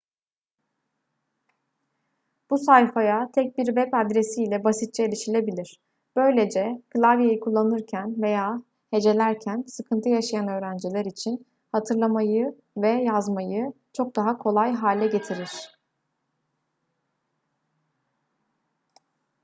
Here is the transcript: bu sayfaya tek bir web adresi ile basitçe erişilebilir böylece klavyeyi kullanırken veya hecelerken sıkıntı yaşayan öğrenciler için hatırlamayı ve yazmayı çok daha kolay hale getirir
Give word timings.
bu 2.51 2.57
sayfaya 2.57 3.31
tek 3.31 3.57
bir 3.57 3.65
web 3.65 3.93
adresi 3.93 4.43
ile 4.43 4.63
basitçe 4.63 5.03
erişilebilir 5.03 5.79
böylece 6.15 6.81
klavyeyi 6.89 7.39
kullanırken 7.39 8.21
veya 8.21 8.63
hecelerken 8.91 9.61
sıkıntı 9.67 10.09
yaşayan 10.09 10.47
öğrenciler 10.47 11.05
için 11.05 11.45
hatırlamayı 11.71 12.55
ve 12.77 12.89
yazmayı 12.89 13.73
çok 13.93 14.15
daha 14.15 14.37
kolay 14.37 14.73
hale 14.73 15.07
getirir 15.07 15.67